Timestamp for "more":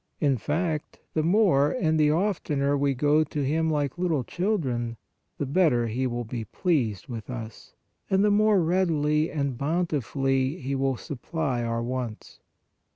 1.21-1.69, 8.31-8.59